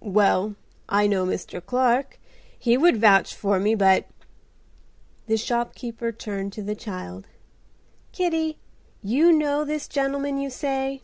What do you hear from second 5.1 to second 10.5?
The shopkeeper turned to the child. "Kitty, you know this gentleman, you